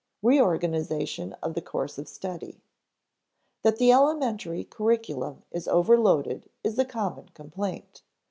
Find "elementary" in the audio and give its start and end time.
3.91-4.63